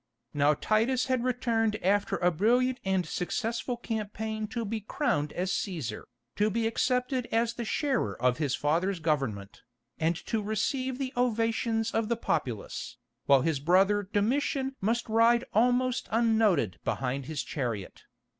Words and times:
Now 0.33 0.55
Titus 0.55 1.05
had 1.05 1.23
returned 1.23 1.75
after 1.83 2.17
a 2.17 2.31
brilliant 2.31 2.79
and 2.83 3.05
successful 3.05 3.77
campaign 3.77 4.47
to 4.47 4.65
be 4.65 4.81
crowned 4.81 5.31
as 5.33 5.51
Cæsar, 5.51 6.05
to 6.37 6.49
be 6.49 6.65
accepted 6.65 7.27
as 7.31 7.53
the 7.53 7.65
sharer 7.65 8.19
of 8.19 8.39
his 8.39 8.55
father's 8.55 8.97
government, 8.99 9.61
and 9.99 10.15
to 10.25 10.41
receive 10.41 10.97
the 10.97 11.13
ovations 11.15 11.91
of 11.91 12.09
the 12.09 12.17
populace, 12.17 12.97
while 13.27 13.41
his 13.43 13.59
brother 13.59 14.01
Domitian 14.11 14.75
must 14.81 15.07
ride 15.07 15.43
almost 15.53 16.09
unnoted 16.11 16.79
behind 16.83 17.27
his 17.27 17.43
chariot. 17.43 18.05